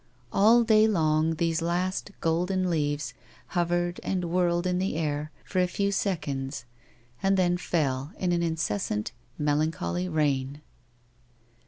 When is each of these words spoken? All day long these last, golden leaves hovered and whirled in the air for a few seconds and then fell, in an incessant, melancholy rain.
All 0.33 0.63
day 0.63 0.87
long 0.87 1.35
these 1.35 1.61
last, 1.61 2.09
golden 2.21 2.71
leaves 2.71 3.13
hovered 3.49 3.99
and 4.01 4.25
whirled 4.25 4.65
in 4.65 4.79
the 4.79 4.95
air 4.95 5.31
for 5.45 5.59
a 5.59 5.67
few 5.67 5.91
seconds 5.91 6.65
and 7.21 7.37
then 7.37 7.55
fell, 7.55 8.11
in 8.17 8.31
an 8.31 8.41
incessant, 8.41 9.11
melancholy 9.37 10.09
rain. 10.09 10.63